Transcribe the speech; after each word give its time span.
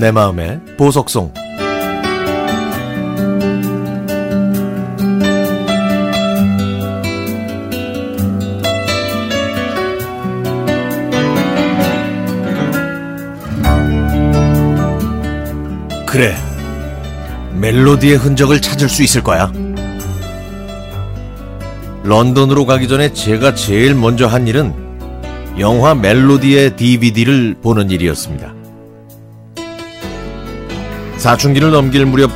내 0.00 0.10
마음의 0.12 0.60
보석송 0.78 1.30
그래 16.06 16.34
멜로디의 17.56 18.16
흔적을 18.16 18.62
찾을 18.62 18.88
수 18.88 19.02
있을 19.02 19.22
거야 19.22 19.52
런던으로 22.04 22.64
가기 22.64 22.88
전에 22.88 23.12
제가 23.12 23.54
제일 23.54 23.94
먼저 23.94 24.26
한 24.26 24.48
일은 24.48 24.72
영화 25.58 25.94
멜로디의 25.94 26.76
DVD를 26.76 27.56
보는 27.60 27.90
일이었습니다. 27.90 28.59
사춘기를 31.20 31.70
넘길 31.70 32.06
무렵 32.06 32.30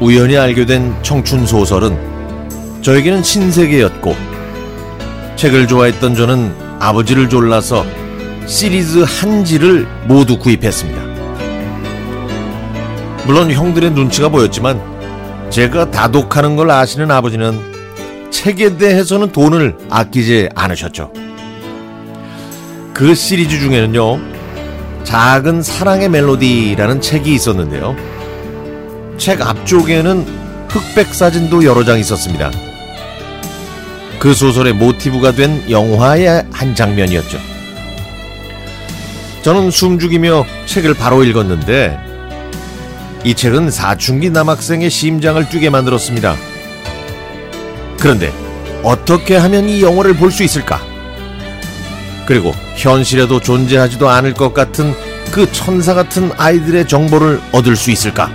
우연히 0.00 0.38
알게 0.38 0.64
된 0.64 0.94
청춘 1.02 1.46
소설은 1.46 2.80
저에게는 2.80 3.22
신세계였고 3.22 4.16
책을 5.36 5.68
좋아했던 5.68 6.14
저는 6.14 6.54
아버지를 6.80 7.28
졸라서 7.28 7.84
시리즈 8.46 9.00
한지를 9.00 9.86
모두 10.06 10.38
구입했습니다. 10.38 11.02
물론 13.26 13.52
형들의 13.52 13.90
눈치가 13.90 14.30
보였지만 14.30 14.80
제가 15.50 15.90
다독하는 15.90 16.56
걸 16.56 16.70
아시는 16.70 17.10
아버지는 17.10 17.60
책에 18.30 18.78
대해서는 18.78 19.32
돈을 19.32 19.76
아끼지 19.90 20.48
않으셨죠. 20.54 21.12
그 22.94 23.14
시리즈 23.14 23.60
중에는요, 23.60 24.18
작은 25.04 25.62
사랑의 25.62 26.08
멜로디라는 26.08 27.02
책이 27.02 27.34
있었는데요. 27.34 28.13
책 29.18 29.40
앞쪽에는 29.42 30.26
흑백 30.68 31.14
사진도 31.14 31.64
여러 31.64 31.84
장 31.84 31.98
있었습니다. 31.98 32.50
그 34.18 34.34
소설의 34.34 34.72
모티브가 34.74 35.32
된 35.32 35.70
영화의 35.70 36.46
한 36.50 36.74
장면이었죠. 36.74 37.38
저는 39.42 39.70
숨죽이며 39.70 40.46
책을 40.66 40.94
바로 40.94 41.22
읽었는데 41.24 41.98
이 43.24 43.34
책은 43.34 43.70
사춘기 43.70 44.30
남학생의 44.30 44.90
심장을 44.90 45.46
뛰게 45.48 45.70
만들었습니다. 45.70 46.36
그런데 47.98 48.32
어떻게 48.82 49.36
하면 49.36 49.68
이 49.68 49.82
영화를 49.82 50.14
볼 50.14 50.30
수 50.30 50.42
있을까? 50.42 50.80
그리고 52.26 52.54
현실에도 52.76 53.40
존재하지도 53.40 54.08
않을 54.08 54.34
것 54.34 54.52
같은 54.54 54.94
그 55.30 55.50
천사 55.52 55.94
같은 55.94 56.30
아이들의 56.36 56.88
정보를 56.88 57.40
얻을 57.52 57.76
수 57.76 57.90
있을까? 57.90 58.30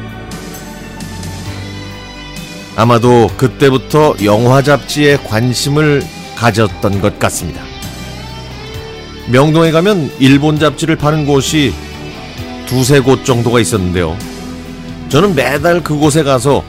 아마도 2.79 3.29
그때부터 3.35 4.15
영화 4.23 4.61
잡지에 4.61 5.17
관심을 5.17 6.01
가졌던 6.37 7.01
것 7.01 7.19
같습니다. 7.19 7.61
명동에 9.27 9.71
가면 9.71 10.09
일본 10.19 10.57
잡지를 10.57 10.95
파는 10.95 11.25
곳이 11.25 11.73
두세 12.67 13.01
곳 13.01 13.25
정도가 13.25 13.59
있었는데요. 13.59 14.17
저는 15.09 15.35
매달 15.35 15.83
그곳에 15.83 16.23
가서 16.23 16.63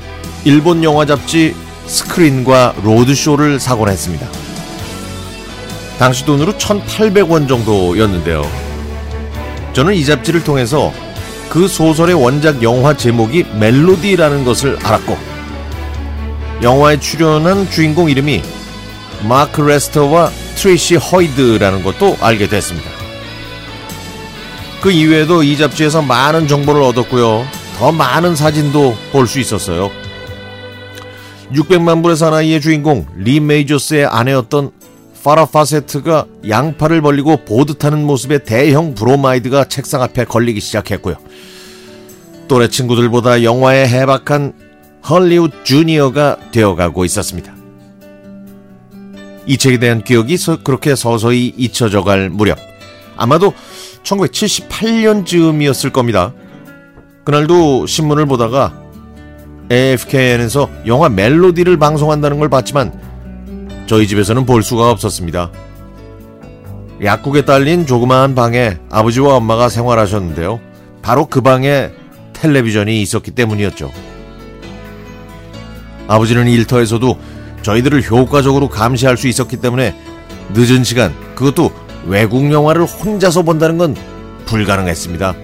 일본 0.44 0.83
영화 0.83 1.06
잡지 1.06 1.55
스크린과 1.86 2.75
로드쇼를 2.83 3.61
사곤 3.61 3.88
했습니다. 3.88 4.27
당시 6.00 6.25
돈으로 6.25 6.55
1,800원 6.55 7.47
정도였는데요. 7.47 8.42
저는 9.75 9.94
이 9.94 10.05
잡지를 10.05 10.42
통해서 10.42 10.92
그 11.48 11.69
소설의 11.69 12.16
원작 12.16 12.65
영화 12.65 12.97
제목이 12.97 13.44
멜로디라는 13.60 14.44
것을 14.44 14.76
알았고, 14.82 15.29
영화에 16.62 17.00
출연한 17.00 17.69
주인공 17.71 18.10
이름이 18.10 18.43
마크 19.28 19.60
레스터와 19.60 20.31
트레이시 20.56 20.97
하이드라는 20.97 21.82
것도 21.82 22.16
알게 22.21 22.48
됐습니다. 22.48 22.91
그 24.81 24.91
이외에도 24.91 25.43
이 25.43 25.56
잡지에서 25.56 26.03
많은 26.03 26.49
정보를 26.49 26.82
얻었고요. 26.82 27.47
더 27.78 27.93
많은 27.93 28.37
사진도 28.37 28.94
볼 29.12 29.26
수 29.26 29.38
있었어요. 29.41 29.91
600만 31.53 32.03
불의 32.03 32.16
사나이의 32.16 32.60
주인공 32.60 33.06
리 33.16 33.41
메이저스의 33.41 34.06
아내였던 34.06 34.70
파라 35.25 35.44
파세트가 35.47 36.26
양팔을 36.49 37.03
벌리고 37.03 37.38
보드 37.44 37.75
타는 37.75 38.04
모습의 38.04 38.44
대형 38.44 38.94
브로마이드가 38.94 39.65
책상 39.65 40.03
앞에 40.03 40.25
걸리기 40.25 40.60
시작했고요. 40.60 41.16
또래 42.49 42.69
친구들보다 42.69 43.43
영화에 43.43 43.87
해박한 43.87 44.69
헐리우드 45.09 45.65
주니어가 45.65 46.37
되어가고 46.53 47.05
있었습니다. 47.05 47.55
이 49.47 49.56
책에 49.56 49.78
대한 49.78 50.05
기억이 50.05 50.37
그렇게 50.62 50.94
서서히 50.94 51.53
잊혀져 51.56 52.05
갈 52.05 52.28
무렵 52.31 52.59
아마도 53.16 53.53
1978년쯤이었을 54.03 55.93
겁니다. 55.93 56.33
그날도 57.25 57.87
신문을 57.87 58.27
보다가 58.27 58.75
AFKN에서 59.71 60.69
영화 60.87 61.09
멜로디를 61.09 61.78
방송한다는 61.78 62.38
걸 62.38 62.49
봤지만 62.49 63.00
저희 63.87 64.06
집에서는 64.06 64.47
볼 64.47 64.62
수가 64.62 64.91
없었습니다. 64.91 65.50
약국에 67.03 67.44
딸린 67.44 67.87
조그마한 67.87 68.34
방에 68.34 68.78
아버지와 68.91 69.37
엄마가 69.37 69.69
생활하셨는데요. 69.69 70.61
바로 71.03 71.27
그 71.27 71.41
방에 71.41 71.91
텔레비전이 72.34 73.00
있었기 73.03 73.31
때문이었죠. 73.32 73.91
아버지는 76.10 76.48
일터에서도 76.48 77.16
저희들을 77.62 78.03
효과적으로 78.10 78.69
감시할 78.69 79.16
수 79.16 79.28
있었기 79.28 79.59
때문에 79.59 79.94
늦은 80.53 80.82
시간, 80.82 81.15
그것도 81.37 81.71
외국 82.06 82.50
영화를 82.50 82.84
혼자서 82.84 83.43
본다는 83.43 83.78
건 83.78 83.97
불가능했습니다. 84.47 85.34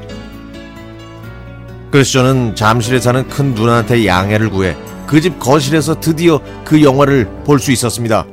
그래서 1.92 2.10
저는 2.10 2.56
잠실에 2.56 2.98
사는 2.98 3.28
큰 3.28 3.54
누나한테 3.54 4.06
양해를 4.06 4.50
구해 4.50 4.76
그 5.06 5.20
집 5.20 5.38
거실에서 5.38 6.00
드디어 6.00 6.40
그 6.64 6.82
영화를 6.82 7.28
볼 7.44 7.60
수 7.60 7.70
있었습니다. 7.70 8.26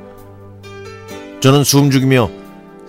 저는 1.39 1.63
숨죽이며 1.63 2.31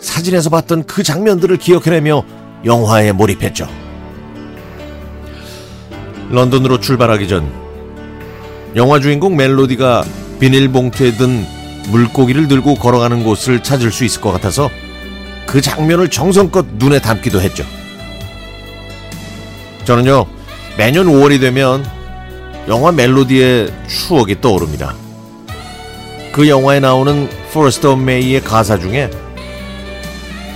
사진에서 0.00 0.48
봤던 0.48 0.84
그 0.84 1.02
장면들을 1.02 1.58
기억해내며 1.58 2.22
영화에 2.64 3.12
몰입했죠. 3.12 3.68
런던으로 6.30 6.80
출발하기 6.80 7.28
전 7.28 7.63
영화 8.76 8.98
주인공 8.98 9.36
멜로디가 9.36 10.04
비닐봉투에 10.40 11.12
든 11.12 11.46
물고기를 11.90 12.48
들고 12.48 12.74
걸어가는 12.74 13.22
곳을 13.22 13.62
찾을 13.62 13.92
수 13.92 14.04
있을 14.04 14.20
것 14.20 14.32
같아서 14.32 14.70
그 15.46 15.60
장면을 15.60 16.08
정성껏 16.08 16.66
눈에 16.72 16.98
담기도 16.98 17.40
했죠. 17.40 17.64
저는요, 19.84 20.26
매년 20.76 21.06
5월이 21.06 21.40
되면 21.40 21.84
영화 22.66 22.90
멜로디의 22.90 23.72
추억이 23.86 24.40
떠오릅니다. 24.40 24.94
그 26.32 26.48
영화에 26.48 26.80
나오는 26.80 27.28
포레스터 27.52 27.94
메이의 27.94 28.42
가사 28.42 28.78
중에 28.78 29.10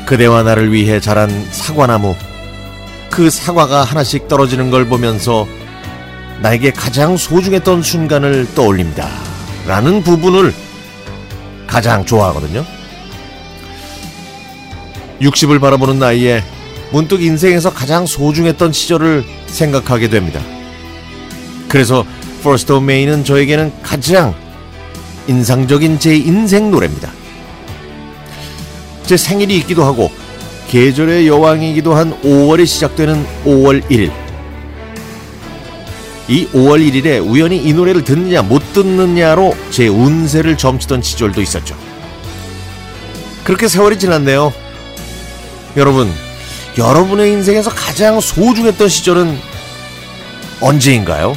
그대와 0.07 0.43
나를 0.43 0.73
위해 0.73 0.99
자란 0.99 1.31
사과나무 1.53 2.17
그 3.11 3.31
사과가 3.31 3.85
하나씩 3.85 4.27
떨어지는 4.27 4.71
걸 4.71 4.87
보면서 4.87 5.47
나에게 6.41 6.73
가장 6.73 7.17
소중했던 7.17 7.83
순간을 7.83 8.55
떠올립니다. 8.55 9.09
라는 9.67 10.03
부분을 10.03 10.55
가장 11.67 12.05
좋아하거든요. 12.05 12.65
60을 15.21 15.61
바라보는 15.61 15.99
나이에 15.99 16.43
문득 16.91 17.23
인생에서 17.23 17.73
가장 17.73 18.07
소중했던 18.07 18.73
시절을 18.73 19.25
생각하게 19.47 20.09
됩니다. 20.09 20.41
그래서 21.69 22.05
of 22.45 22.77
May는 22.77 23.25
저에게는 23.25 23.73
가장 23.83 24.35
인상적인 25.27 25.99
제 25.99 26.17
인생 26.17 26.71
노래입니다. 26.71 27.11
제 29.05 29.17
생일이 29.17 29.57
있기도 29.59 29.85
하고 29.85 30.11
계절의 30.69 31.27
여왕이기도 31.29 31.95
한 31.95 32.19
5월에 32.23 32.67
시작되는 32.67 33.27
5월 33.45 33.83
1일. 33.91 34.28
이 36.29 36.47
5월 36.49 36.79
1일에 36.81 37.27
우연히 37.27 37.57
이 37.57 37.73
노래를 37.73 38.05
듣느냐 38.05 38.43
못 38.43 38.73
듣느냐로 38.75 39.57
제 39.71 39.89
운세를 39.89 40.57
점치던 40.59 41.03
시절도 41.03 41.41
있었죠. 41.41 41.75
그렇게 43.45 43.67
세월이 43.67 43.99
지났네요. 43.99 44.53
여러분, 45.77 46.13
여러분의 46.77 47.33
인생에서 47.33 47.71
가장 47.71 48.21
소중했던 48.21 48.89
시절은 48.89 49.39
언제인가요? 50.61 51.35